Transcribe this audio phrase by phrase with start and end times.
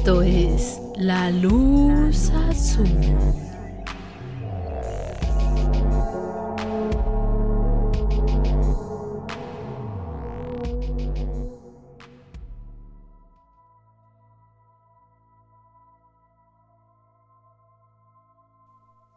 [0.00, 2.88] Esto es La Luz Azul.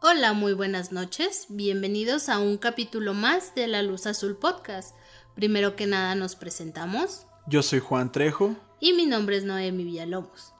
[0.02, 1.46] Hola, muy buenas noches.
[1.48, 4.94] Bienvenidos a un capítulo más de La Luz Azul Podcast.
[5.34, 7.26] Primero que nada nos presentamos.
[7.46, 8.54] Yo soy Juan Trejo.
[8.80, 10.53] Y mi nombre es Noemi Villalobos.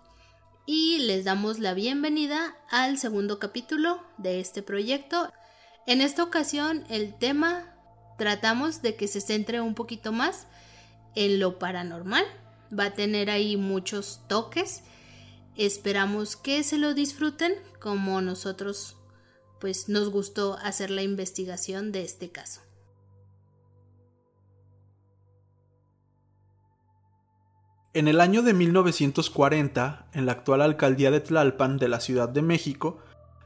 [0.66, 5.30] Y les damos la bienvenida al segundo capítulo de este proyecto.
[5.86, 7.74] En esta ocasión el tema
[8.16, 10.46] tratamos de que se centre un poquito más
[11.14, 12.24] en lo paranormal.
[12.76, 14.82] Va a tener ahí muchos toques.
[15.54, 18.96] Esperamos que se lo disfruten como nosotros
[19.60, 22.62] pues nos gustó hacer la investigación de este caso.
[27.94, 32.42] En el año de 1940, en la actual alcaldía de Tlalpan de la Ciudad de
[32.42, 32.98] México,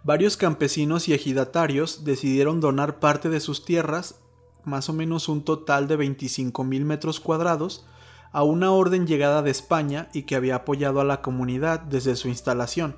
[0.04, 4.20] varios campesinos y ejidatarios decidieron donar parte de sus tierras,
[4.64, 7.86] más o menos un total de 25.000 metros cuadrados,
[8.32, 12.28] a una orden llegada de España y que había apoyado a la comunidad desde su
[12.28, 12.96] instalación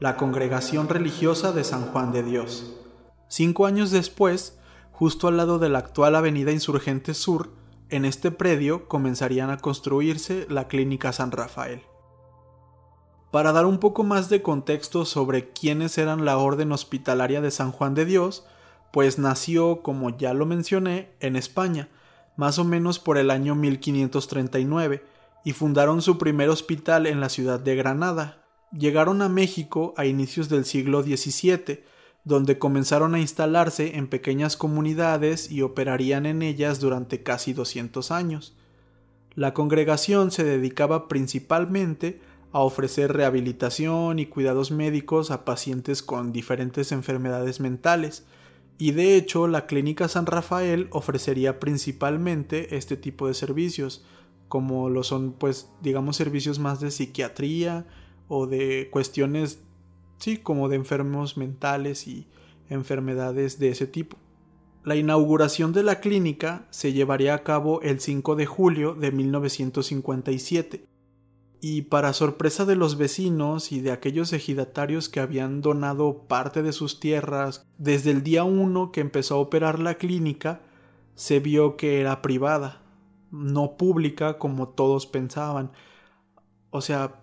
[0.00, 2.74] la Congregación Religiosa de San Juan de Dios.
[3.28, 4.58] Cinco años después,
[4.92, 7.50] justo al lado de la actual Avenida Insurgente Sur,
[7.94, 11.82] en este predio comenzarían a construirse la Clínica San Rafael.
[13.30, 17.70] Para dar un poco más de contexto sobre quiénes eran la Orden Hospitalaria de San
[17.70, 18.46] Juan de Dios,
[18.92, 21.88] pues nació, como ya lo mencioné, en España,
[22.36, 25.04] más o menos por el año 1539,
[25.44, 30.48] y fundaron su primer hospital en la ciudad de Granada, llegaron a México a inicios
[30.48, 31.84] del siglo XVII,
[32.24, 38.56] donde comenzaron a instalarse en pequeñas comunidades y operarían en ellas durante casi 200 años.
[39.34, 42.20] La congregación se dedicaba principalmente
[42.52, 48.24] a ofrecer rehabilitación y cuidados médicos a pacientes con diferentes enfermedades mentales,
[48.78, 54.04] y de hecho la Clínica San Rafael ofrecería principalmente este tipo de servicios,
[54.48, 57.86] como lo son pues digamos servicios más de psiquiatría,
[58.28, 59.60] o de cuestiones,
[60.18, 62.26] sí, como de enfermos mentales y
[62.68, 64.16] enfermedades de ese tipo.
[64.84, 70.86] La inauguración de la clínica se llevaría a cabo el 5 de julio de 1957
[71.66, 76.72] y para sorpresa de los vecinos y de aquellos ejidatarios que habían donado parte de
[76.72, 80.60] sus tierras, desde el día 1 que empezó a operar la clínica,
[81.14, 82.82] se vio que era privada,
[83.30, 85.72] no pública como todos pensaban.
[86.68, 87.22] O sea,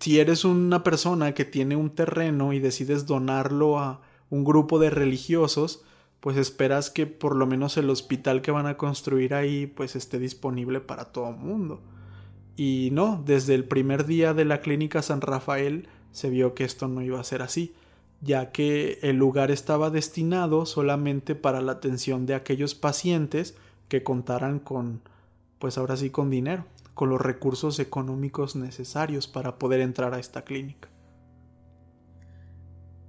[0.00, 4.00] si eres una persona que tiene un terreno y decides donarlo a
[4.30, 5.82] un grupo de religiosos,
[6.20, 10.18] pues esperas que por lo menos el hospital que van a construir ahí pues esté
[10.18, 11.80] disponible para todo el mundo.
[12.56, 16.88] Y no, desde el primer día de la clínica San Rafael se vio que esto
[16.88, 17.74] no iba a ser así,
[18.22, 23.56] ya que el lugar estaba destinado solamente para la atención de aquellos pacientes
[23.88, 25.02] que contaran con
[25.58, 26.66] pues ahora sí con dinero
[26.96, 30.88] con los recursos económicos necesarios para poder entrar a esta clínica.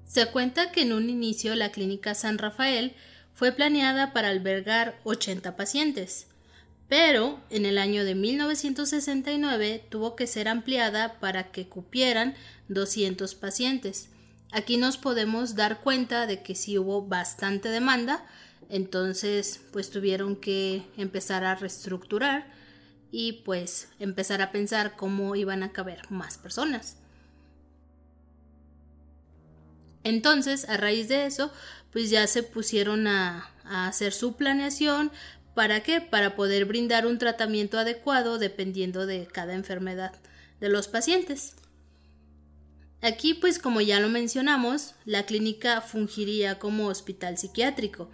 [0.03, 2.95] Se cuenta que en un inicio la clínica San Rafael
[3.33, 6.27] fue planeada para albergar 80 pacientes,
[6.89, 12.35] pero en el año de 1969 tuvo que ser ampliada para que cupieran
[12.67, 14.09] 200 pacientes
[14.51, 18.25] Aquí nos podemos dar cuenta de que sí hubo bastante demanda,
[18.69, 22.51] entonces pues tuvieron que empezar a reestructurar
[23.11, 26.97] y pues empezar a pensar cómo iban a caber más personas.
[30.03, 31.51] Entonces, a raíz de eso,
[31.91, 35.11] pues ya se pusieron a, hacer su planeación.
[35.53, 35.99] ¿Para qué?
[35.99, 40.13] Para poder brindar un tratamiento adecuado dependiendo de cada enfermedad
[40.61, 41.55] de los pacientes.
[43.01, 48.09] Aquí, pues como ya lo mencionamos, la clínica fungiría como hospital psiquiátrico.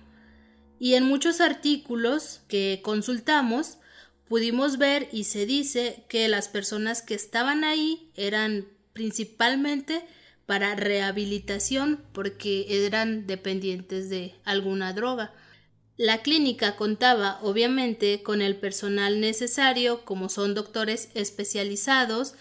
[0.84, 3.78] Y en muchos artículos que consultamos,
[4.28, 10.06] pudimos ver y se dice que las personas que estaban ahí eran principalmente
[10.46, 15.34] para rehabilitación porque eran dependientes de alguna droga.
[15.96, 22.34] La clínica contaba obviamente con el personal necesario como son doctores especializados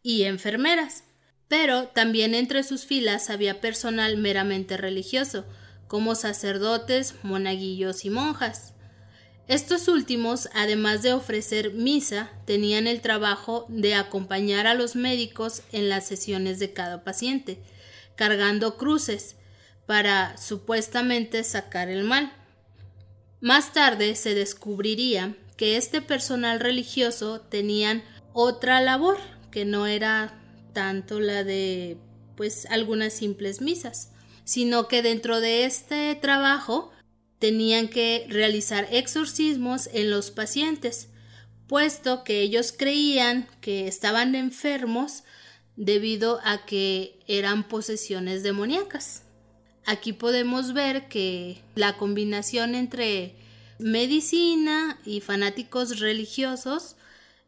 [0.00, 1.02] y enfermeras.
[1.48, 5.44] Pero también entre sus filas había personal meramente religioso,
[5.90, 8.74] como sacerdotes, monaguillos y monjas.
[9.48, 15.88] Estos últimos, además de ofrecer misa, tenían el trabajo de acompañar a los médicos en
[15.88, 17.58] las sesiones de cada paciente,
[18.14, 19.34] cargando cruces
[19.86, 22.32] para supuestamente sacar el mal.
[23.40, 29.18] Más tarde se descubriría que este personal religioso tenían otra labor
[29.50, 30.40] que no era
[30.72, 31.98] tanto la de
[32.36, 34.12] pues algunas simples misas,
[34.50, 36.90] sino que dentro de este trabajo
[37.38, 41.08] tenían que realizar exorcismos en los pacientes,
[41.68, 45.22] puesto que ellos creían que estaban enfermos
[45.76, 49.22] debido a que eran posesiones demoníacas.
[49.86, 53.36] Aquí podemos ver que la combinación entre
[53.78, 56.96] medicina y fanáticos religiosos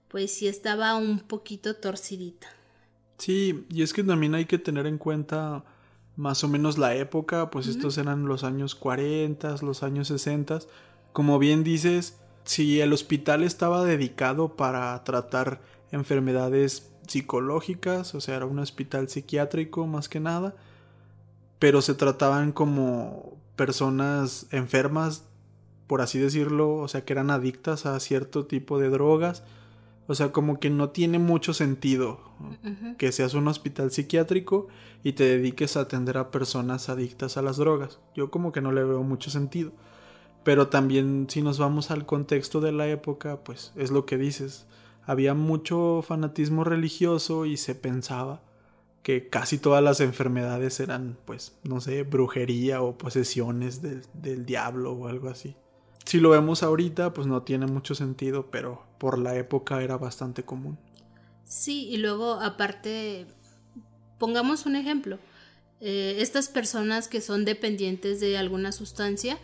[0.07, 2.47] pues sí estaba un poquito torcidita.
[3.19, 5.65] Sí, y es que también hay que tener en cuenta
[6.17, 10.61] más o menos la época, pues estos eran los años 40, los años 60.
[11.13, 15.61] Como bien dices, si el hospital estaba dedicado para tratar
[15.91, 20.55] enfermedades psicológicas, o sea, era un hospital psiquiátrico más que nada,
[21.59, 25.25] pero se trataban como personas enfermas,
[25.87, 29.43] por así decirlo, o sea, que eran adictas a cierto tipo de drogas
[30.09, 32.21] o sea, como que no tiene mucho sentido
[32.99, 34.67] que seas un hospital psiquiátrico
[35.05, 38.01] y te dediques a atender a personas adictas a las drogas.
[38.15, 39.73] Yo como que no le veo mucho sentido.
[40.45, 44.67] Pero también si nos vamos al contexto de la época, pues es lo que dices.
[45.07, 48.43] Había mucho fanatismo religioso y se pensaba
[49.05, 54.93] que casi todas las enfermedades eran, pues, no sé, brujería o posesiones del, del diablo
[54.93, 55.57] o algo así.
[56.05, 60.45] Si lo vemos ahorita, pues no tiene mucho sentido, pero por la época era bastante
[60.45, 60.79] común.
[61.43, 63.27] Sí, y luego aparte,
[64.17, 65.19] pongamos un ejemplo.
[65.81, 69.39] Eh, estas personas que son dependientes de alguna sustancia,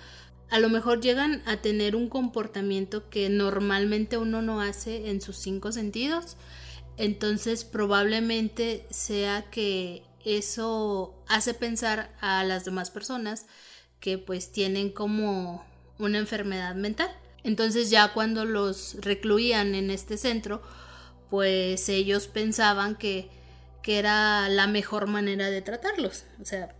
[0.48, 5.38] a lo mejor llegan a tener un comportamiento que normalmente uno no hace en sus
[5.38, 6.36] cinco sentidos.
[6.96, 13.46] Entonces probablemente sea que eso hace pensar a las demás personas
[13.98, 15.64] que pues tienen como
[15.98, 17.10] una enfermedad mental.
[17.44, 20.62] Entonces ya cuando los recluían en este centro,
[21.30, 23.30] pues ellos pensaban que,
[23.82, 26.24] que era la mejor manera de tratarlos.
[26.40, 26.74] O sea,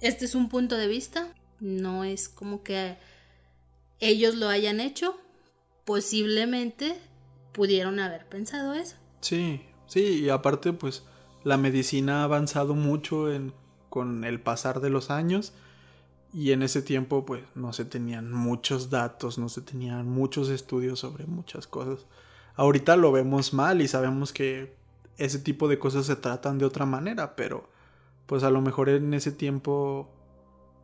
[0.00, 1.28] este es un punto de vista,
[1.60, 2.96] no es como que
[4.00, 5.18] ellos lo hayan hecho,
[5.84, 6.96] posiblemente
[7.52, 8.96] pudieron haber pensado eso.
[9.20, 11.02] Sí, sí, y aparte pues
[11.44, 13.52] la medicina ha avanzado mucho en,
[13.88, 15.52] con el pasar de los años
[16.32, 21.00] y en ese tiempo pues no se tenían muchos datos, no se tenían muchos estudios
[21.00, 22.06] sobre muchas cosas.
[22.54, 24.74] Ahorita lo vemos mal y sabemos que
[25.16, 27.68] ese tipo de cosas se tratan de otra manera, pero
[28.26, 30.08] pues a lo mejor en ese tiempo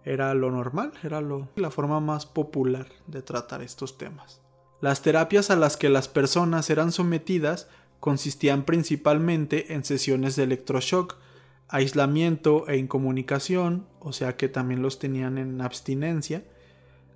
[0.04, 4.40] era lo normal, era lo, la forma más popular de tratar estos temas.
[4.80, 7.68] Las terapias a las que las personas eran sometidas
[8.00, 11.16] consistían principalmente en sesiones de electroshock,
[11.68, 16.44] aislamiento e incomunicación, o sea que también los tenían en abstinencia,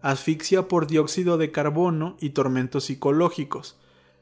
[0.00, 3.78] asfixia por dióxido de carbono y tormentos psicológicos.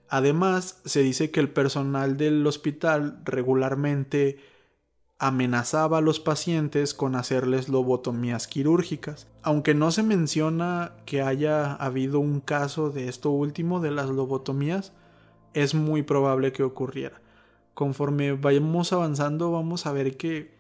[0.08, 4.38] Además, se dice que el personal del hospital regularmente
[5.18, 9.28] amenazaba a los pacientes con hacerles lobotomías quirúrgicas.
[9.42, 14.92] Aunque no se menciona que haya habido un caso de esto último de las lobotomías,
[15.54, 17.22] es muy probable que ocurriera
[17.76, 20.50] conforme vayamos avanzando vamos a ver que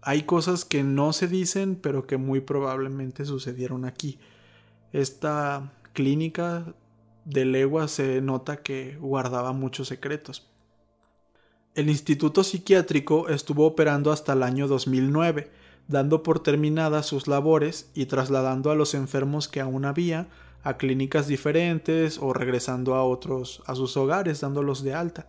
[0.00, 4.18] hay cosas que no se dicen pero que muy probablemente sucedieron aquí.
[4.94, 6.64] Esta clínica
[7.26, 10.48] de legua se nota que guardaba muchos secretos.
[11.74, 15.50] El instituto psiquiátrico estuvo operando hasta el año 2009,
[15.88, 20.28] dando por terminadas sus labores y trasladando a los enfermos que aún había
[20.62, 25.28] a clínicas diferentes o regresando a otros a sus hogares dándolos de alta.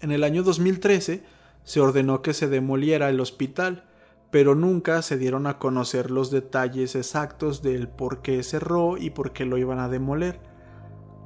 [0.00, 1.22] En el año 2013
[1.64, 3.84] se ordenó que se demoliera el hospital,
[4.30, 9.32] pero nunca se dieron a conocer los detalles exactos del por qué cerró y por
[9.32, 10.40] qué lo iban a demoler.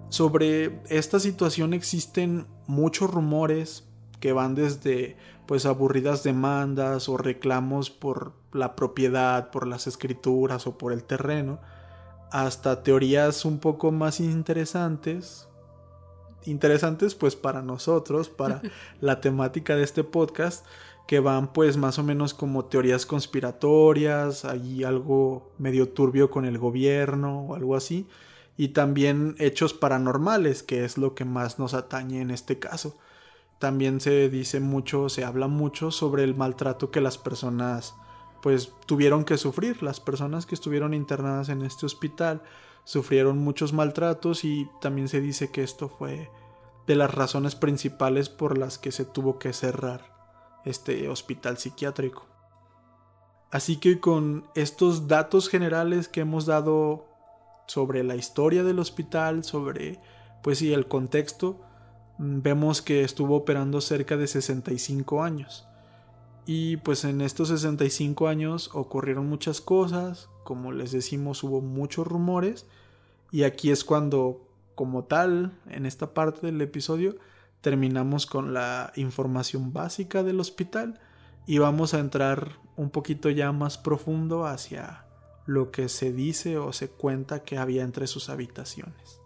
[0.09, 8.35] Sobre esta situación existen muchos rumores que van desde pues aburridas demandas o reclamos por
[8.53, 11.61] la propiedad, por las escrituras o por el terreno,
[12.31, 15.49] hasta teorías un poco más interesantes,
[16.47, 18.62] interesantes pues para nosotros, para
[19.00, 20.66] la temática de este podcast,
[21.06, 26.59] que van pues más o menos como teorías conspiratorias, hay algo medio turbio con el
[26.59, 28.06] gobierno o algo así,
[28.56, 32.97] y también hechos paranormales, que es lo que más nos atañe en este caso.
[33.59, 37.94] También se dice mucho, se habla mucho sobre el maltrato que las personas
[38.42, 39.82] pues tuvieron que sufrir.
[39.82, 42.42] Las personas que estuvieron internadas en este hospital
[42.90, 46.28] sufrieron muchos maltratos y también se dice que esto fue
[46.88, 50.12] de las razones principales por las que se tuvo que cerrar
[50.64, 52.26] este hospital psiquiátrico.
[53.52, 57.06] Así que con estos datos generales que hemos dado
[57.68, 60.00] sobre la historia del hospital, sobre
[60.42, 61.61] pues sí el contexto,
[62.18, 65.64] vemos que estuvo operando cerca de 65 años.
[66.44, 72.66] Y pues en estos 65 años ocurrieron muchas cosas, como les decimos hubo muchos rumores,
[73.30, 77.16] y aquí es cuando, como tal, en esta parte del episodio,
[77.60, 81.00] terminamos con la información básica del hospital
[81.46, 85.04] y vamos a entrar un poquito ya más profundo hacia
[85.46, 89.20] lo que se dice o se cuenta que había entre sus habitaciones.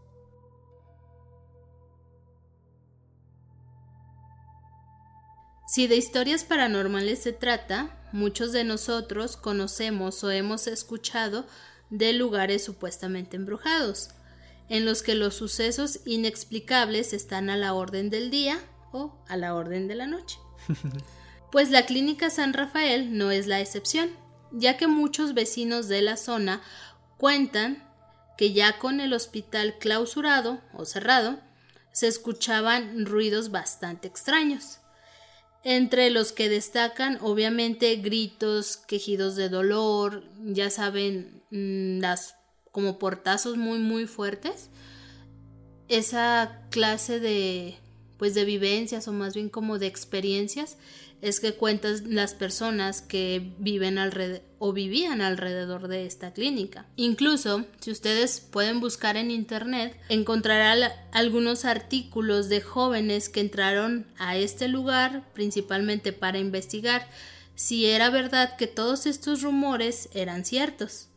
[5.66, 11.46] Si de historias paranormales se trata, muchos de nosotros conocemos o hemos escuchado
[11.98, 14.10] de lugares supuestamente embrujados,
[14.68, 18.58] en los que los sucesos inexplicables están a la orden del día
[18.92, 20.38] o a la orden de la noche.
[21.52, 24.10] Pues la clínica San Rafael no es la excepción,
[24.50, 26.60] ya que muchos vecinos de la zona
[27.16, 27.88] cuentan
[28.36, 31.38] que ya con el hospital clausurado o cerrado,
[31.92, 34.80] se escuchaban ruidos bastante extraños
[35.64, 42.36] entre los que destacan obviamente gritos, quejidos de dolor, ya saben, las
[42.72, 44.70] como portazos muy muy fuertes.
[45.88, 47.76] Esa clase de
[48.18, 50.76] pues de vivencias o más bien como de experiencias
[51.20, 56.86] es que cuentan las personas que viven alrededor o vivían alrededor de esta clínica.
[56.96, 64.36] Incluso, si ustedes pueden buscar en internet, encontrarán algunos artículos de jóvenes que entraron a
[64.36, 67.08] este lugar principalmente para investigar
[67.54, 71.08] si era verdad que todos estos rumores eran ciertos.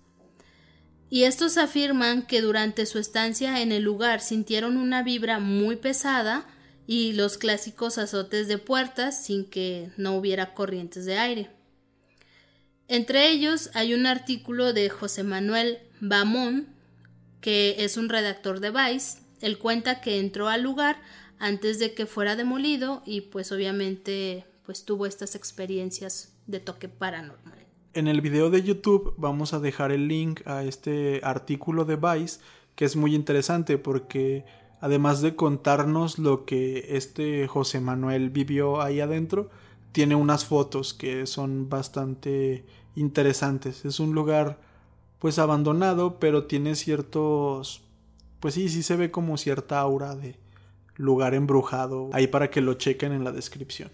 [1.09, 6.45] Y estos afirman que durante su estancia en el lugar sintieron una vibra muy pesada
[6.85, 11.49] y los clásicos azotes de puertas sin que no hubiera corrientes de aire.
[12.89, 16.67] Entre ellos hay un artículo de José Manuel Bamón,
[17.41, 19.19] que es un redactor de Vice.
[19.41, 21.01] Él cuenta que entró al lugar
[21.39, 27.66] antes de que fuera demolido y pues obviamente pues tuvo estas experiencias de toque paranormal.
[27.97, 32.39] En el video de YouTube vamos a dejar el link a este artículo de Vice
[32.75, 34.45] que es muy interesante porque
[34.79, 39.49] además de contarnos lo que este José Manuel vivió ahí adentro,
[39.93, 43.83] tiene unas fotos que son bastante interesantes.
[43.83, 44.59] Es un lugar
[45.17, 47.81] pues abandonado, pero tiene ciertos
[48.39, 50.35] pues sí, sí se ve como cierta aura de
[50.97, 53.89] lugar embrujado ahí para que lo chequen en la descripción.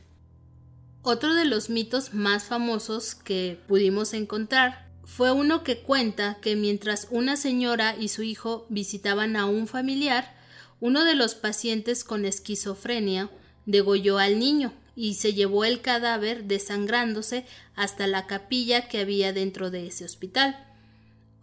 [1.05, 7.07] Otro de los mitos más famosos que pudimos encontrar fue uno que cuenta que mientras
[7.11, 10.33] una señora y su hijo visitaban a un familiar,
[10.79, 13.29] uno de los pacientes con esquizofrenia
[13.65, 17.45] degolló al niño y se llevó el cadáver desangrándose
[17.75, 20.72] hasta la capilla que había dentro de ese hospital.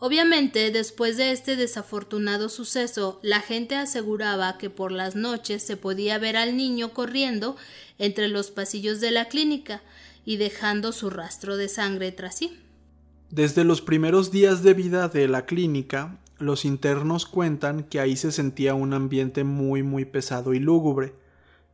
[0.02, 6.18] Obviamente, después de este desafortunado suceso, la gente aseguraba que por las noches se podía
[6.18, 7.54] ver al niño corriendo
[7.98, 9.82] entre los pasillos de la clínica
[10.24, 12.58] y dejando su rastro de sangre tras sí.
[13.28, 18.32] Desde los primeros días de vida de la clínica, los internos cuentan que ahí se
[18.32, 21.12] sentía un ambiente muy muy pesado y lúgubre.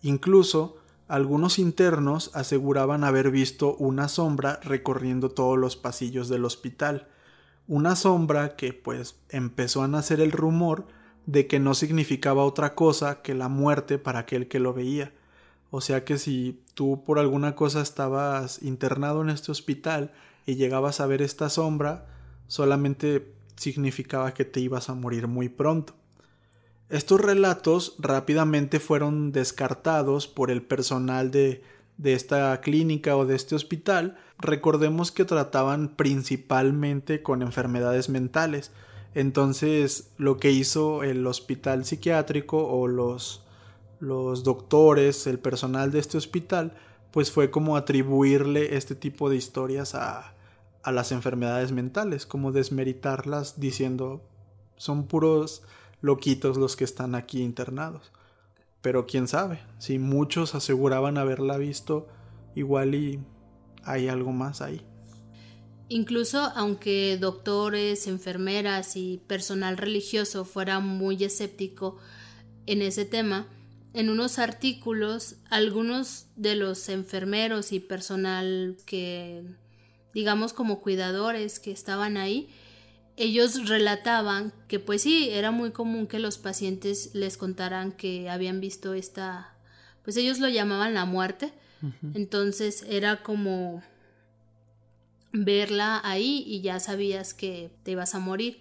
[0.02, 7.06] Incluso algunos internos aseguraban haber visto una sombra recorriendo todos los pasillos del hospital.
[7.69, 10.87] Una sombra que pues empezó a nacer el rumor
[11.27, 15.13] de que no significaba otra cosa que la muerte para aquel que lo veía.
[15.71, 20.13] O sea que si tú por alguna cosa estabas internado en este hospital
[20.47, 22.07] y llegabas a ver esta sombra,
[22.47, 25.95] solamente significaba que te ibas a morir muy pronto.
[26.89, 31.65] Estos relatos rápidamente fueron descartados por el personal de,
[31.99, 34.17] de esta clínica o de este hospital.
[34.38, 38.71] Recordemos que trataban principalmente con enfermedades mentales.
[39.15, 43.45] Entonces lo que hizo el hospital psiquiátrico o los,
[43.99, 46.75] los doctores, el personal de este hospital,
[47.12, 50.35] pues fue como atribuirle este tipo de historias a,
[50.83, 54.23] a las enfermedades mentales, como desmeritarlas diciendo
[54.76, 55.62] son puros
[56.00, 58.12] loquitos los que están aquí internados.
[58.87, 62.07] Pero quién sabe, si muchos aseguraban haberla visto,
[62.55, 63.19] igual y
[63.83, 64.81] hay algo más ahí.
[65.88, 71.97] Incluso aunque doctores, enfermeras y personal religioso fuera muy escéptico
[72.66, 73.49] en ese tema,
[73.93, 79.43] en unos artículos algunos de los enfermeros y personal que
[80.14, 82.50] digamos como cuidadores que estaban ahí,
[83.17, 88.61] ellos relataban que pues sí, era muy común que los pacientes les contaran que habían
[88.61, 89.55] visto esta,
[90.05, 91.53] pues ellos lo llamaban la muerte,
[92.15, 93.83] entonces era como
[95.33, 98.61] verla ahí y ya sabías que te ibas a morir.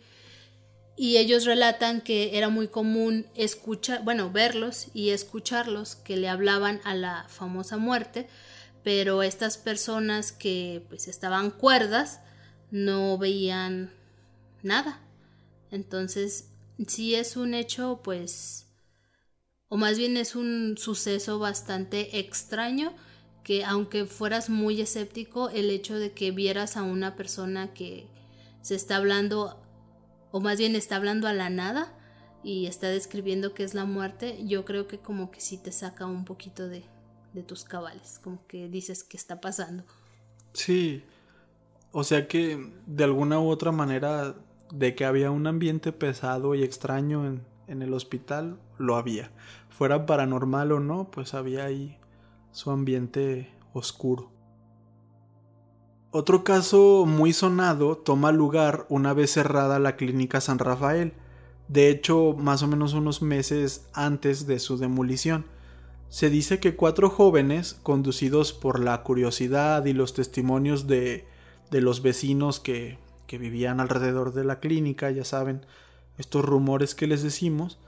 [0.98, 6.80] Y ellos relatan que era muy común escuchar, bueno, verlos y escucharlos que le hablaban
[6.86, 8.28] a la famosa muerte,
[8.84, 12.22] pero estas personas que pues estaban cuerdas
[12.72, 13.92] no veían
[14.66, 15.02] nada.
[15.72, 16.52] Entonces,
[16.88, 18.66] sí es un hecho pues
[19.68, 22.94] o más bien es un suceso bastante extraño
[23.44, 28.08] que aunque fueras muy escéptico, el hecho de que vieras a una persona que
[28.62, 29.62] se está hablando
[30.32, 31.94] o más bien está hablando a la nada
[32.44, 36.06] y está describiendo qué es la muerte, yo creo que como que sí te saca
[36.06, 36.86] un poquito de,
[37.34, 39.84] de tus cabales, como que dices qué está pasando.
[40.54, 41.04] Sí,
[41.92, 44.36] o sea que de alguna u otra manera
[44.72, 47.26] de que había un ambiente pesado y extraño
[47.68, 49.32] en, el hospital, lo había.
[49.70, 51.98] Fuera paranormal o no, pues había ahí
[52.52, 54.32] su ambiente oscuro.
[56.12, 61.14] Otro caso muy sonado toma lugar una vez cerrada la clínica San Rafael,
[61.68, 65.46] de hecho más o menos unos meses antes de su demolición.
[66.08, 71.28] Se dice que cuatro jóvenes, conducidos por la curiosidad y los testimonios de,
[71.72, 72.98] de los vecinos que,
[73.28, 75.66] que vivían alrededor de la clínica, ya saben,
[76.18, 77.80] estos rumores que les decimos,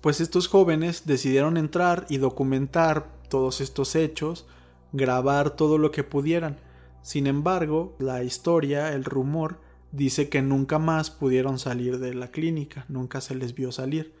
[0.00, 4.46] pues estos jóvenes decidieron entrar y documentar todos estos hechos,
[4.92, 6.58] grabar todo lo que pudieran.
[7.02, 9.58] Sin embargo, la historia, el rumor,
[9.92, 14.14] dice que nunca más pudieron salir de la clínica, nunca se les vio salir.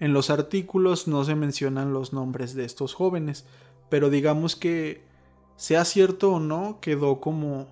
[0.00, 3.44] En los artículos no se mencionan los nombres de estos jóvenes,
[3.88, 5.02] pero digamos que,
[5.56, 7.68] sea cierto o no, quedó como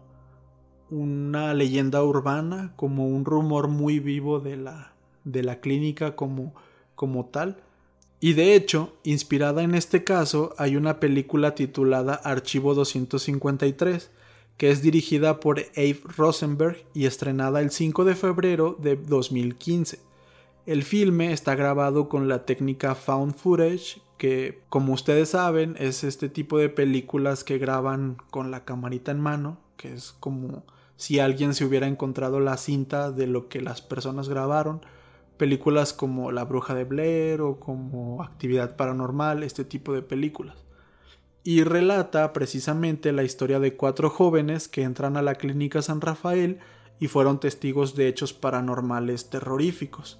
[0.92, 4.92] una leyenda urbana, como un rumor muy vivo de la,
[5.24, 6.54] de la clínica como,
[6.94, 7.62] como tal.
[8.20, 14.10] Y de hecho, inspirada en este caso, hay una película titulada Archivo 253,
[14.58, 19.98] que es dirigida por Abe Rosenberg y estrenada el 5 de febrero de 2015.
[20.66, 26.28] El filme está grabado con la técnica found footage, que como ustedes saben es este
[26.28, 30.62] tipo de películas que graban con la camarita en mano, que es como
[30.96, 34.80] si alguien se hubiera encontrado la cinta de lo que las personas grabaron.
[35.36, 40.56] Películas como La Bruja de Blair o como Actividad Paranormal, este tipo de películas.
[41.44, 46.60] Y relata precisamente la historia de cuatro jóvenes que entran a la clínica San Rafael
[47.00, 50.18] y fueron testigos de hechos paranormales terroríficos.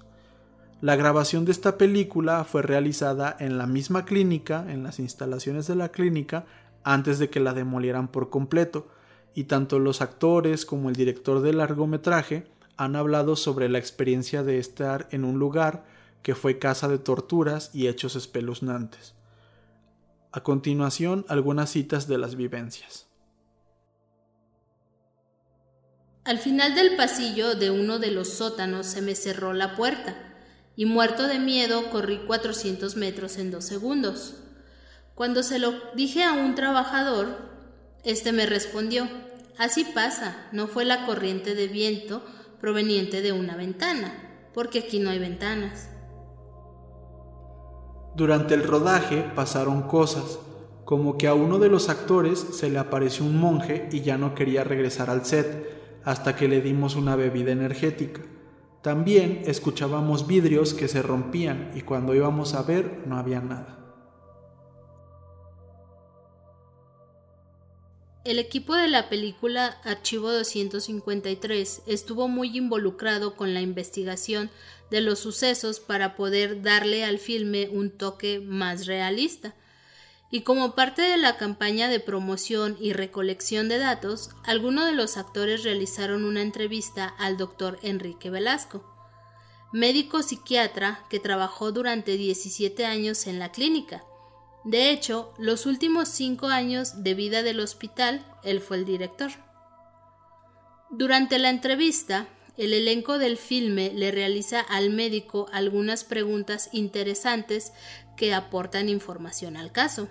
[0.81, 5.75] La grabación de esta película fue realizada en la misma clínica, en las instalaciones de
[5.75, 6.45] la clínica,
[6.83, 8.89] antes de que la demolieran por completo,
[9.35, 12.45] y tanto los actores como el director del largometraje
[12.77, 15.85] han hablado sobre la experiencia de estar en un lugar
[16.21, 19.13] que fue casa de torturas y hechos espeluznantes.
[20.31, 23.07] A continuación, algunas citas de las vivencias.
[26.23, 30.15] Al final del pasillo de uno de los sótanos se me cerró la puerta,
[30.75, 34.35] y muerto de miedo corrí 400 metros en dos segundos.
[35.15, 37.52] Cuando se lo dije a un trabajador,
[38.03, 39.07] este me respondió,
[39.57, 42.23] así pasa, no fue la corriente de viento
[42.59, 45.89] proveniente de una ventana, porque aquí no hay ventanas.
[48.15, 50.39] Durante el rodaje pasaron cosas,
[50.85, 54.35] como que a uno de los actores se le apareció un monje y ya no
[54.35, 58.21] quería regresar al set hasta que le dimos una bebida energética.
[58.81, 63.82] También escuchábamos vidrios que se rompían y cuando íbamos a ver no había nada.
[68.23, 74.49] El equipo de la película Archivo 253 estuvo muy involucrado con la investigación
[74.89, 79.55] de los sucesos para poder darle al filme un toque más realista.
[80.31, 85.17] Y como parte de la campaña de promoción y recolección de datos, algunos de los
[85.17, 88.85] actores realizaron una entrevista al doctor Enrique Velasco,
[89.73, 94.05] médico psiquiatra que trabajó durante 17 años en la clínica
[94.63, 99.31] de hecho, los últimos cinco años de vida del hospital, él fue el director.
[100.89, 107.73] Durante la entrevista, el elenco del filme le realiza al médico algunas preguntas interesantes
[108.15, 110.07] que aportan información al caso.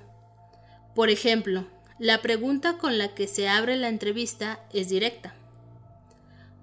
[0.94, 1.66] Por ejemplo,
[1.98, 5.34] la pregunta con la que se abre la entrevista es directa.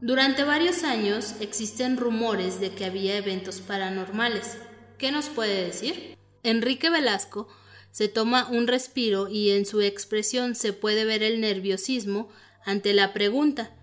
[0.01, 4.57] Durante varios años existen rumores de que había eventos paranormales.
[4.97, 6.17] ¿Qué nos puede decir?
[6.43, 7.47] Enrique Velasco
[7.91, 12.29] se toma un respiro y en su expresión se puede ver el nerviosismo
[12.65, 13.75] ante la pregunta.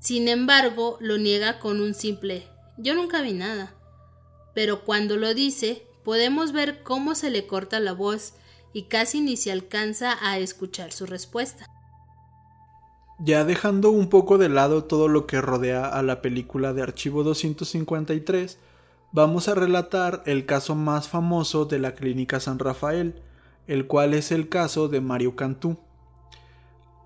[0.00, 2.46] Sin embargo, lo niega con un simple
[2.78, 3.74] yo nunca vi nada.
[4.54, 8.34] Pero cuando lo dice, podemos ver cómo se le corta la voz
[8.72, 11.66] y casi ni se alcanza a escuchar su respuesta.
[13.18, 17.22] Ya dejando un poco de lado todo lo que rodea a la película de Archivo
[17.22, 18.58] 253,
[19.12, 23.22] vamos a relatar el caso más famoso de la Clínica San Rafael,
[23.66, 25.78] el cual es el caso de Mario Cantú.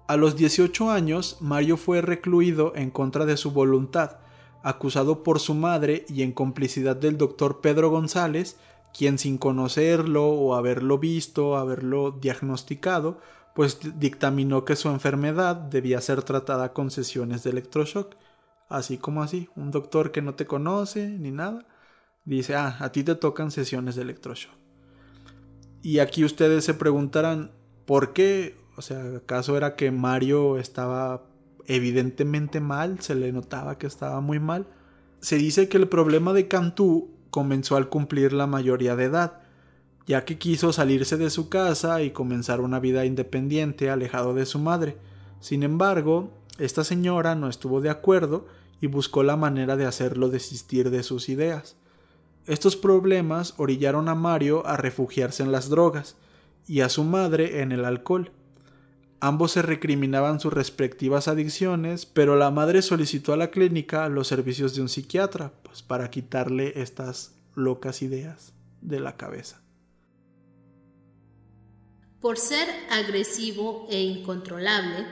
[0.08, 4.18] A los 18 años, Mario fue recluido en contra de su voluntad,
[4.62, 8.56] acusado por su madre y en complicidad del doctor Pedro González,
[8.96, 13.20] quien sin conocerlo o haberlo visto, haberlo diagnosticado,
[13.54, 18.14] pues dictaminó que su enfermedad debía ser tratada con sesiones de electroshock.
[18.68, 21.66] Así como así, un doctor que no te conoce ni nada,
[22.24, 24.65] dice, ah, a ti te tocan sesiones de electroshock.
[25.82, 27.52] Y aquí ustedes se preguntarán,
[27.84, 28.56] ¿por qué?
[28.76, 31.24] O sea, ¿acaso era que Mario estaba
[31.66, 33.00] evidentemente mal?
[33.00, 34.66] ¿Se le notaba que estaba muy mal?
[35.20, 39.40] Se dice que el problema de Cantú comenzó al cumplir la mayoría de edad,
[40.06, 44.58] ya que quiso salirse de su casa y comenzar una vida independiente alejado de su
[44.58, 44.96] madre.
[45.40, 48.46] Sin embargo, esta señora no estuvo de acuerdo
[48.80, 51.76] y buscó la manera de hacerlo desistir de sus ideas.
[52.46, 56.16] Estos problemas orillaron a Mario a refugiarse en las drogas
[56.68, 58.30] y a su madre en el alcohol.
[59.18, 64.76] Ambos se recriminaban sus respectivas adicciones, pero la madre solicitó a la clínica los servicios
[64.76, 69.60] de un psiquiatra, pues para quitarle estas locas ideas de la cabeza.
[72.20, 75.06] Por ser agresivo e incontrolable,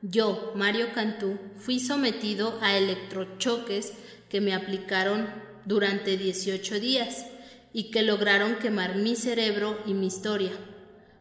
[0.00, 3.92] yo, Mario Cantú, fui sometido a electrochoques
[4.30, 7.26] que me aplicaron durante 18 días
[7.74, 10.52] y que lograron quemar mi cerebro y mi historia,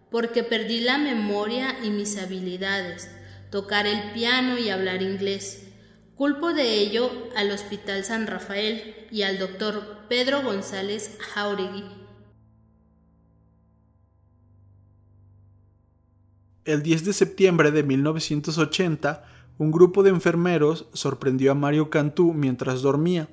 [0.10, 3.12] porque perdí la memoria y mis habilidades,
[3.51, 5.67] tocar el piano y hablar inglés.
[6.15, 11.83] Culpo de ello al Hospital San Rafael y al doctor Pedro González Jauregui.
[16.63, 19.25] El 10 de septiembre de 1980,
[19.57, 23.27] un grupo de enfermeros sorprendió a Mario Cantú mientras dormía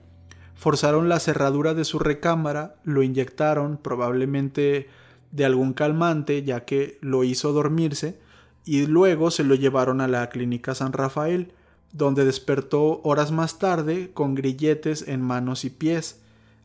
[0.54, 4.88] forzaron la cerradura de su recámara, lo inyectaron probablemente
[5.30, 8.18] de algún calmante ya que lo hizo dormirse
[8.64, 11.52] y luego se lo llevaron a la clínica San Rafael,
[11.92, 16.20] donde despertó horas más tarde con grilletes en manos y pies,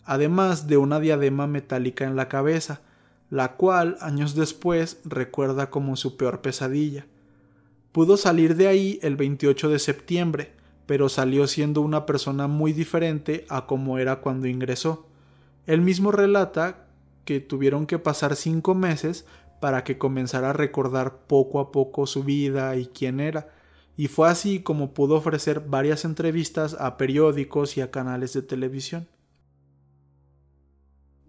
[0.05, 2.81] además de una diadema metálica en la cabeza,
[3.29, 7.05] la cual años después recuerda como su peor pesadilla.
[7.91, 10.53] Pudo salir de ahí el 28 de septiembre,
[10.89, 15.05] pero salió siendo una persona muy diferente a como era cuando ingresó.
[15.67, 16.87] Él mismo relata
[17.25, 19.27] que tuvieron que pasar cinco meses
[19.61, 23.49] para que comenzara a recordar poco a poco su vida y quién era,
[23.97, 29.07] y fue así como pudo ofrecer varias entrevistas a periódicos y a canales de televisión.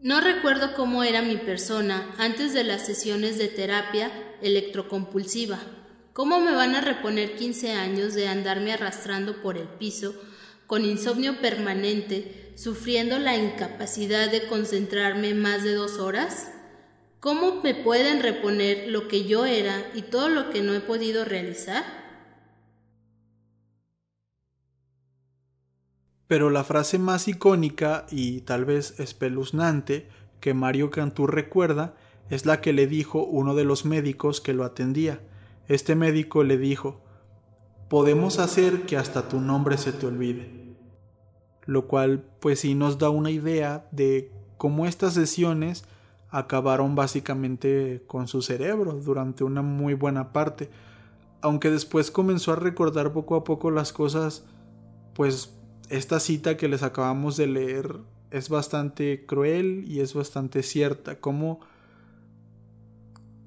[0.01, 5.59] No recuerdo cómo era mi persona antes de las sesiones de terapia electrocompulsiva,
[6.13, 10.15] ¿Cómo me van a reponer 15 años de andarme arrastrando por el piso,
[10.67, 16.51] con insomnio permanente, sufriendo la incapacidad de concentrarme más de dos horas?
[17.21, 21.25] ¿Cómo me pueden reponer lo que yo era y todo lo que no he podido
[21.25, 21.85] realizar?
[26.27, 30.09] Pero la frase más icónica y tal vez espeluznante
[30.41, 31.95] que Mario Cantú recuerda
[32.31, 35.21] es la que le dijo uno de los médicos que lo atendía.
[35.71, 37.01] Este médico le dijo,
[37.89, 40.75] podemos hacer que hasta tu nombre se te olvide.
[41.65, 45.85] Lo cual pues sí nos da una idea de cómo estas sesiones
[46.29, 50.69] acabaron básicamente con su cerebro durante una muy buena parte.
[51.41, 54.45] aunque después comenzó a recordar poco a poco las cosas,
[55.15, 55.55] pues
[55.89, 58.01] esta cita que les acabamos de leer
[58.33, 61.21] es bastante cruel y es bastante cierta.
[61.21, 61.61] ¿Cómo,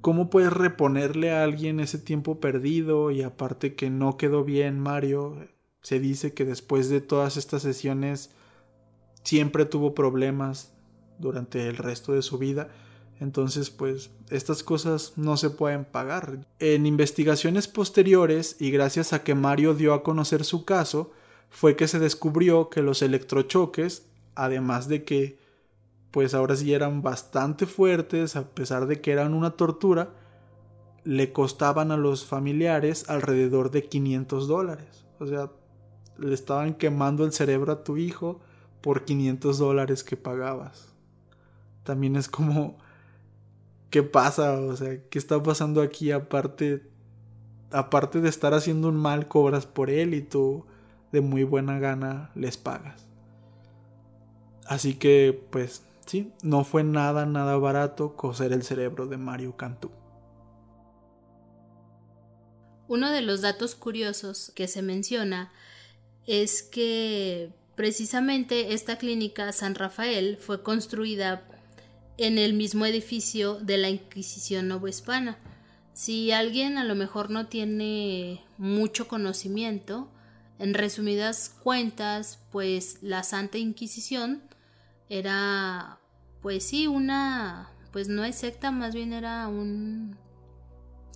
[0.04, 3.10] cómo puedes reponerle a alguien ese tiempo perdido?
[3.10, 5.48] Y aparte que no quedó bien Mario,
[5.82, 8.30] se dice que después de todas estas sesiones
[9.24, 10.74] siempre tuvo problemas
[11.20, 12.68] durante el resto de su vida.
[13.22, 16.46] Entonces, pues estas cosas no se pueden pagar.
[16.60, 21.12] En investigaciones posteriores, y gracias a que Mario dio a conocer su caso,
[21.50, 25.38] fue que se descubrió que los electrochoques, además de que
[26.14, 30.12] pues ahora sí eran bastante fuertes, a pesar de que eran una tortura,
[31.04, 35.08] le costaban a los familiares alrededor de 500 dólares.
[35.20, 35.50] O sea,
[36.20, 38.42] le estaban quemando el cerebro a tu hijo
[38.82, 40.94] por 500 dólares que pagabas.
[41.82, 42.78] También es como,
[43.90, 44.54] ¿qué pasa?
[44.54, 46.12] O sea, ¿qué está pasando aquí?
[46.12, 46.92] Aparte,
[47.72, 50.68] aparte de estar haciendo un mal, cobras por él y tú
[51.12, 53.08] de muy buena gana les pagas.
[54.68, 59.92] Así que, pues, sí, no fue nada, nada barato coser el cerebro de Mario Cantú.
[62.88, 65.52] Uno de los datos curiosos que se menciona
[66.28, 71.44] es que precisamente esta clínica San Rafael fue construida
[72.18, 75.38] en el mismo edificio de la Inquisición Novohispana.
[75.94, 80.10] Si alguien a lo mejor no tiene mucho conocimiento,
[80.60, 84.42] en resumidas cuentas, pues la Santa Inquisición
[85.10, 86.00] era,
[86.42, 90.18] pues sí, una, pues no es secta, más bien era un,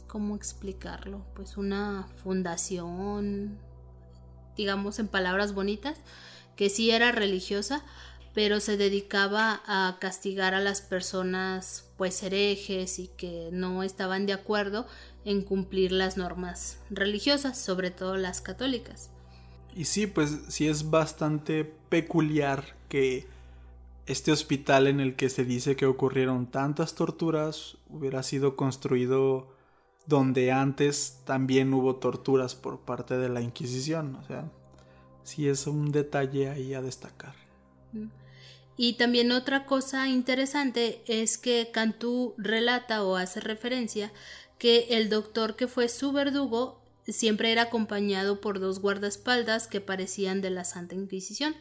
[0.07, 1.25] ¿cómo explicarlo?
[1.35, 3.57] Pues una fundación,
[4.55, 5.99] digamos en palabras bonitas,
[6.55, 7.83] que sí era religiosa,
[8.33, 14.33] pero se dedicaba a castigar a las personas pues herejes y que no estaban de
[14.33, 14.85] acuerdo
[15.25, 19.09] en cumplir las normas religiosas, sobre todo las católicas.
[19.75, 23.27] Y sí, pues sí es bastante peculiar que
[24.07, 29.49] este hospital en el que se dice que ocurrieron tantas torturas hubiera sido construido
[30.05, 34.15] donde antes también hubo torturas por parte de la Inquisición.
[34.15, 34.49] O sea,
[35.23, 37.35] sí es un detalle ahí a destacar.
[38.77, 44.13] Y también otra cosa interesante es que Cantú relata o hace referencia
[44.57, 50.39] que el doctor que fue su verdugo siempre era acompañado por dos guardaespaldas que parecían
[50.41, 51.55] de la Santa Inquisición.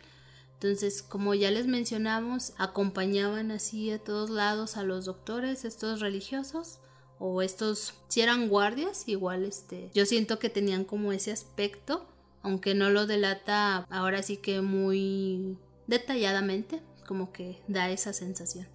[0.61, 6.79] Entonces, como ya les mencionamos, acompañaban así a todos lados a los doctores, estos religiosos,
[7.19, 12.07] o estos, si eran guardias, igual este, yo siento que tenían como ese aspecto,
[12.43, 18.67] aunque no lo delata ahora sí que muy detalladamente, como que da esa sensación.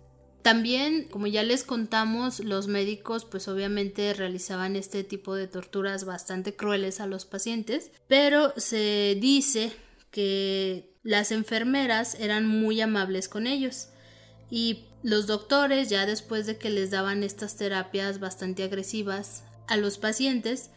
[0.41, 6.55] También, como ya les contamos, los médicos pues obviamente realizaban este tipo de torturas bastante
[6.55, 9.71] crueles a los pacientes, pero se dice
[10.09, 13.89] que las enfermeras eran muy amables con ellos
[14.49, 19.97] y los doctores ya después de que les daban estas terapias bastante agresivas a los
[19.97, 20.69] pacientes,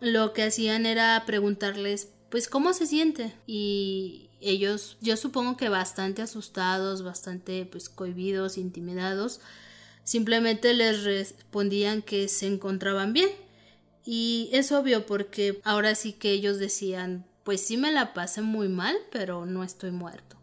[0.00, 6.22] lo que hacían era preguntarles pues cómo se siente y ellos, yo supongo que bastante
[6.22, 9.40] asustados, bastante pues cohibidos, intimidados,
[10.04, 13.30] simplemente les respondían que se encontraban bien.
[14.04, 18.68] Y es obvio porque ahora sí que ellos decían, pues sí me la pasé muy
[18.68, 20.36] mal, pero no estoy muerto.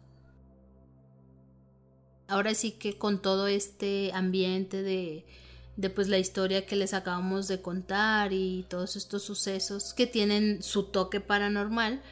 [2.26, 5.24] Ahora sí que con todo este ambiente de,
[5.94, 10.84] pues la historia que les acabamos de contar y todos estos sucesos que tienen su
[10.84, 12.02] toque paranormal,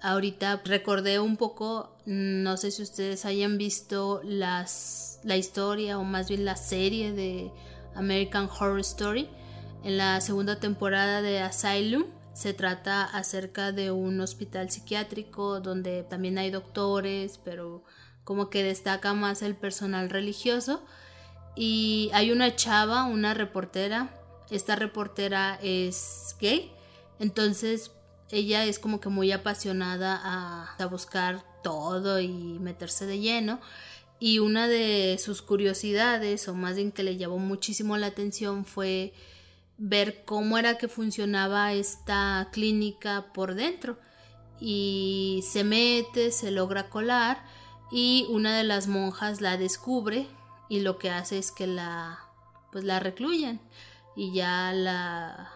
[0.00, 6.28] ahorita recordé un poco, no sé si ustedes hayan visto las, la historia o más
[6.28, 7.52] bien la serie de
[7.94, 9.28] American Horror Story.
[9.84, 12.04] En la segunda temporada de Asylum
[12.38, 17.82] se trata acerca de un hospital psiquiátrico donde también hay doctores, pero
[18.22, 20.84] como que destaca más el personal religioso.
[21.56, 24.14] Y hay una chava, una reportera.
[24.50, 26.70] Esta reportera es gay.
[27.18, 27.90] Entonces
[28.30, 30.20] ella es como que muy apasionada
[30.78, 33.60] a, buscar todo y meterse de lleno.
[34.20, 39.12] Y una de sus curiosidades, o más bien que le llamó muchísimo la atención, fue
[39.78, 43.98] ver cómo era que funcionaba esta clínica por dentro.
[44.60, 47.44] Y se mete, se logra colar
[47.90, 50.26] y una de las monjas la descubre
[50.68, 52.18] y lo que hace es que la
[52.70, 53.60] pues la recluyen
[54.14, 55.52] y ya la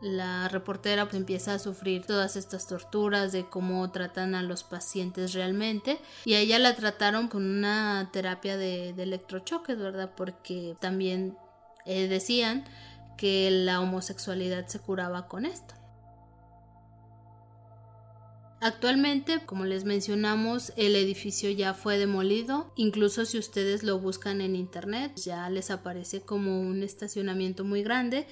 [0.00, 5.32] la reportera pues, empieza a sufrir todas estas torturas de cómo tratan a los pacientes
[5.32, 10.12] realmente y a ella la trataron con una terapia de, electrochoques, ¿verdad?
[10.16, 11.36] Porque también
[11.86, 12.64] eh, decían
[13.16, 15.74] que la homosexualidad se curaba con esto.
[18.60, 22.72] Actualmente, como les mencionamos, el edificio ya fue demolido.
[22.74, 28.26] Incluso si ustedes lo buscan en internet, ya les aparece como un estacionamiento muy grande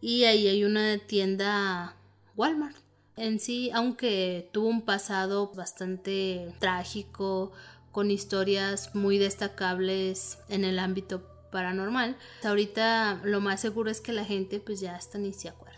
[0.00, 1.96] y ahí hay una tienda
[2.36, 2.76] Walmart.
[3.16, 7.52] En sí, aunque tuvo un pasado bastante trágico,
[7.92, 14.24] con historias muy destacables en el ámbito paranormal, ahorita lo más seguro es que la
[14.24, 15.76] gente pues ya hasta ni se acuerde.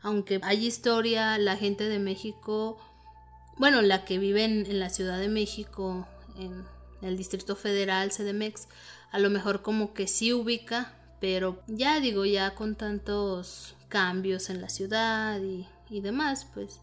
[0.00, 2.78] Aunque hay historia, la gente de México,
[3.56, 6.64] bueno, la que vive en, la Ciudad de México, en
[7.00, 8.68] el Distrito Federal, CDMX,
[9.12, 14.60] a lo mejor como que sí ubica, pero ya digo, ya con tantos cambios en
[14.60, 16.80] la ciudad y, y demás, pues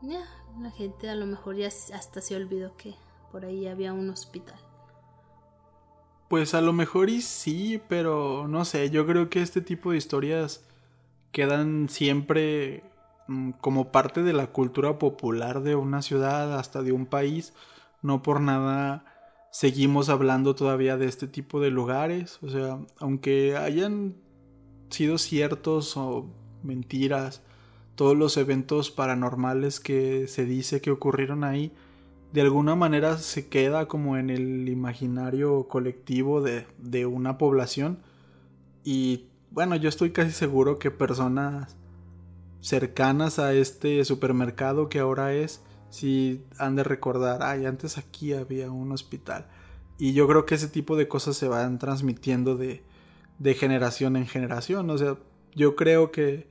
[0.00, 0.24] ya
[0.60, 2.94] la gente a lo mejor ya hasta se olvidó que
[3.32, 4.58] por ahí había un hospital.
[6.28, 9.98] Pues a lo mejor y sí, pero no sé, yo creo que este tipo de
[9.98, 10.64] historias
[11.30, 12.82] quedan siempre
[13.28, 17.52] mm, como parte de la cultura popular de una ciudad, hasta de un país.
[18.02, 19.04] No por nada
[19.50, 22.38] seguimos hablando todavía de este tipo de lugares.
[22.42, 24.16] O sea, aunque hayan
[24.90, 26.26] sido ciertos o
[26.62, 27.42] mentiras,
[27.94, 31.72] todos los eventos paranormales que se dice que ocurrieron ahí,
[32.32, 37.98] de alguna manera se queda como en el imaginario colectivo de, de una población
[38.84, 41.76] y bueno, yo estoy casi seguro que personas
[42.60, 48.70] cercanas a este supermercado que ahora es, si han de recordar, ay, antes aquí había
[48.70, 49.46] un hospital.
[49.98, 52.82] Y yo creo que ese tipo de cosas se van transmitiendo de,
[53.38, 54.90] de generación en generación.
[54.90, 55.16] O sea,
[55.54, 56.48] yo creo que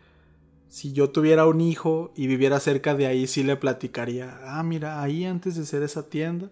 [0.69, 5.01] si yo tuviera un hijo y viviera cerca de ahí, sí le platicaría, ah, mira,
[5.01, 6.51] ahí antes de ser esa tienda,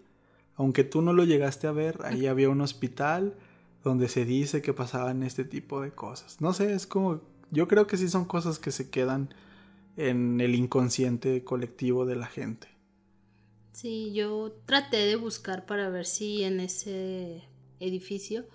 [0.56, 3.36] aunque tú no lo llegaste a ver, ahí había un hospital
[3.84, 6.40] donde se dice que pasaban este tipo de cosas.
[6.42, 7.22] No sé, es como,
[7.52, 9.34] yo creo que sí son cosas que se quedan
[9.98, 12.68] en el inconsciente colectivo de la gente.
[13.74, 17.44] Sí, yo traté de buscar para ver si en ese
[17.80, 18.46] edificio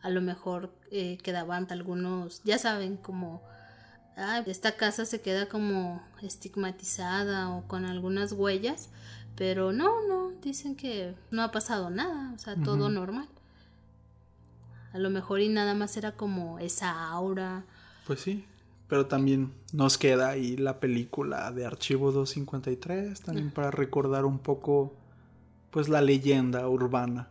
[0.00, 3.42] a lo mejor eh, quedaban algunos, ya saben, como
[4.16, 8.88] ah, esta casa se queda como estigmatizada o con algunas huellas,
[9.36, 13.28] pero no, no, dicen que no ha pasado nada, o sea, todo normal.
[14.92, 17.64] A lo mejor y nada más era como esa aura.
[18.06, 18.44] Pues sí,
[18.88, 24.94] pero también nos queda ahí la película de Archivo 253, también para recordar un poco,
[25.70, 27.28] pues, la leyenda urbana.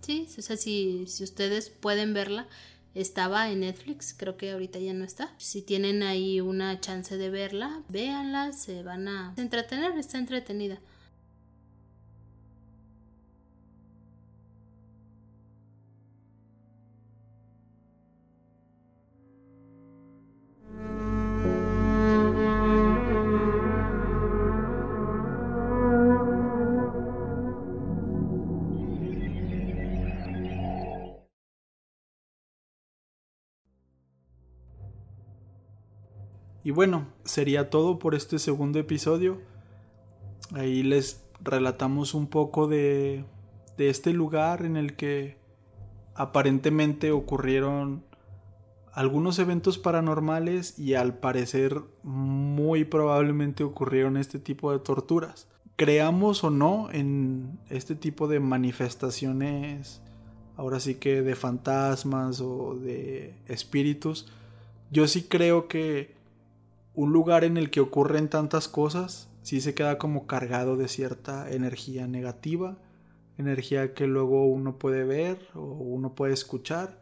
[0.00, 2.46] Sí, o sea, si, si ustedes pueden verla,
[2.94, 5.32] estaba en Netflix, creo que ahorita ya no está.
[5.38, 10.78] Si tienen ahí una chance de verla, véanla, se van a entretener, está entretenida.
[36.68, 39.40] Y bueno, sería todo por este segundo episodio.
[40.52, 43.24] Ahí les relatamos un poco de,
[43.78, 45.38] de este lugar en el que
[46.14, 48.04] aparentemente ocurrieron
[48.92, 55.48] algunos eventos paranormales y al parecer muy probablemente ocurrieron este tipo de torturas.
[55.76, 60.02] Creamos o no en este tipo de manifestaciones,
[60.54, 64.30] ahora sí que de fantasmas o de espíritus,
[64.90, 66.17] yo sí creo que
[66.98, 71.48] un lugar en el que ocurren tantas cosas, sí se queda como cargado de cierta
[71.48, 72.76] energía negativa,
[73.36, 76.98] energía que luego uno puede ver o uno puede escuchar.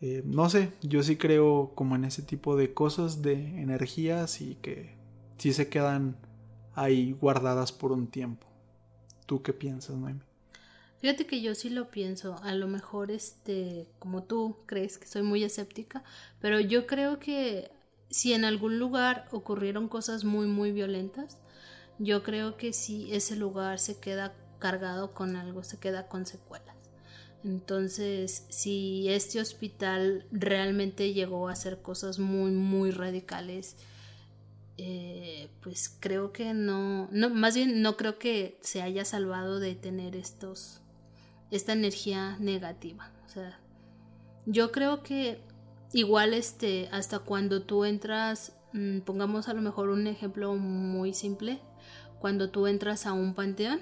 [0.00, 4.56] Eh, no sé, yo sí creo como en ese tipo de cosas, de energías y
[4.56, 4.96] que
[5.38, 6.16] sí se quedan
[6.74, 8.48] ahí guardadas por un tiempo.
[9.26, 10.22] ¿Tú qué piensas, Noemi?
[10.98, 15.22] Fíjate que yo sí lo pienso, a lo mejor este, como tú crees que soy
[15.22, 16.02] muy escéptica,
[16.40, 17.70] pero yo creo que
[18.10, 21.38] si en algún lugar ocurrieron cosas muy muy violentas,
[21.98, 26.74] yo creo que si ese lugar se queda cargado con algo, se queda con secuelas.
[27.44, 33.76] Entonces, si este hospital realmente llegó a hacer cosas muy muy radicales,
[34.76, 39.74] eh, pues creo que no, no, más bien no creo que se haya salvado de
[39.74, 40.80] tener estos,
[41.50, 43.12] esta energía negativa.
[43.26, 43.60] O sea,
[44.46, 45.40] yo creo que
[45.94, 51.60] Igual este, hasta cuando tú entras, mm, pongamos a lo mejor un ejemplo muy simple,
[52.18, 53.80] cuando tú entras a un panteón,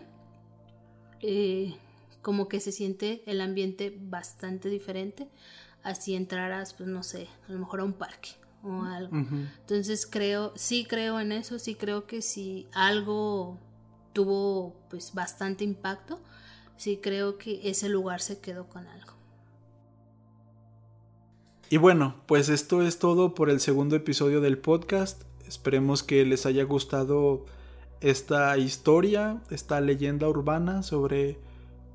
[1.20, 1.74] eh,
[2.20, 5.28] como que se siente el ambiente bastante diferente
[5.82, 8.30] así entraras, pues no sé, a lo mejor a un parque
[8.62, 9.16] o algo.
[9.16, 13.58] Entonces creo, sí creo en eso, sí creo que si algo
[14.12, 16.20] tuvo pues bastante impacto,
[16.76, 19.11] sí creo que ese lugar se quedó con algo.
[21.72, 25.22] Y bueno, pues esto es todo por el segundo episodio del podcast.
[25.48, 27.46] Esperemos que les haya gustado
[28.02, 31.38] esta historia, esta leyenda urbana sobre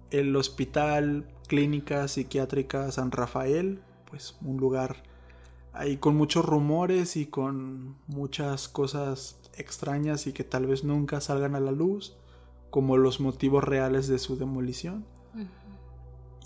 [0.10, 5.04] el Hospital Clínica Psiquiátrica San Rafael, pues un lugar
[5.74, 11.54] ahí con muchos rumores y con muchas cosas extrañas y que tal vez nunca salgan
[11.54, 12.18] a la luz,
[12.72, 15.06] como los motivos reales de su demolición.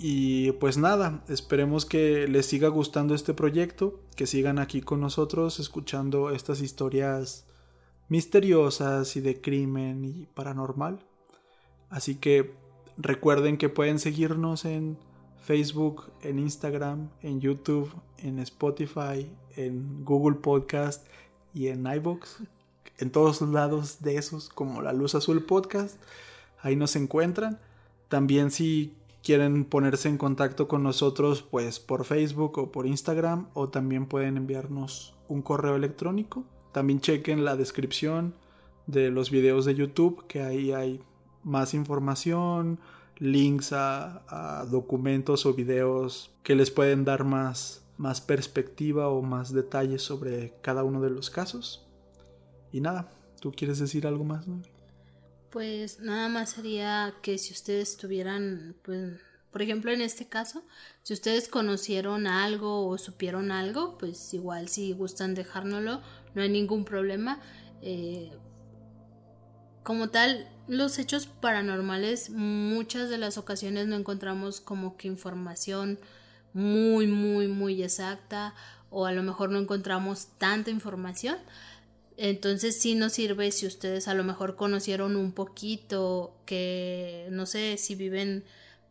[0.04, 5.60] Y pues nada, esperemos que les siga gustando este proyecto, que sigan aquí con nosotros
[5.60, 7.46] escuchando estas historias
[8.10, 11.06] misteriosas y de crimen y paranormal.
[11.92, 12.56] Así que
[12.98, 14.98] recuerden que pueden seguirnos en
[15.40, 21.06] Facebook, en Instagram, en YouTube, en Spotify, en Google Podcast
[21.54, 22.42] y en iBox.
[22.98, 26.02] En todos lados de esos, como la Luz Azul Podcast,
[26.60, 27.60] ahí nos encuentran.
[28.10, 33.70] También si quieren ponerse en contacto con nosotros, pues por Facebook o por Instagram, o
[33.70, 36.44] también pueden enviarnos un correo electrónico.
[36.72, 38.34] También chequen la descripción
[38.88, 41.02] de los videos de YouTube, que ahí hay
[41.44, 42.80] más información,
[43.18, 50.02] links a, documentos o videos que les pueden dar más, más perspectiva o más detalles
[50.02, 51.86] sobre cada uno de los casos.
[52.72, 54.46] Y nada, ¿tú quieres decir algo más?
[55.52, 59.20] Pues nada más sería que si ustedes tuvieran, pues,
[59.52, 60.64] por ejemplo, en este caso,
[61.04, 66.02] si ustedes conocieron algo o supieron algo, pues igual si gustan dejárnoslo,
[66.36, 67.42] no hay ningún problema.
[67.82, 68.32] Eh,
[69.84, 76.00] como tal, los hechos paranormales muchas de las ocasiones no encontramos como que información
[76.54, 78.54] muy, muy, muy exacta
[78.90, 81.38] o a lo mejor no encontramos tanta información.
[82.18, 87.78] Entonces sí nos sirve si ustedes a lo mejor conocieron un poquito que no sé
[87.78, 88.44] si viven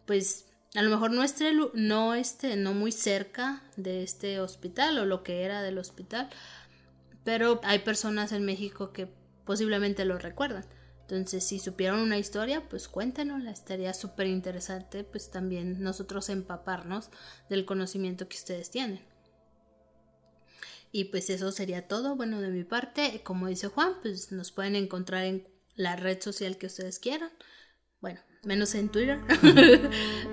[0.07, 5.07] pues a lo mejor no esté, no esté no muy cerca de este hospital o
[5.07, 6.29] lo que era del hospital,
[7.25, 9.09] pero hay personas en México que
[9.45, 10.65] posiblemente lo recuerdan.
[11.03, 13.51] Entonces, si supieron una historia, pues cuéntenosla.
[13.51, 17.11] Estaría súper interesante, pues también nosotros empaparnos
[17.49, 19.01] del conocimiento que ustedes tienen.
[20.93, 24.75] Y pues eso sería todo, bueno, de mi parte, como dice Juan, pues nos pueden
[24.75, 27.31] encontrar en la red social que ustedes quieran.
[28.01, 29.21] Bueno, menos en Twitter.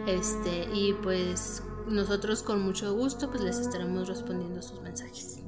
[0.07, 5.39] este, y pues nosotros con mucho gusto pues les estaremos respondiendo sus mensajes.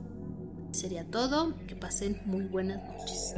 [0.72, 3.34] Sería todo, que pasen muy buenas noches.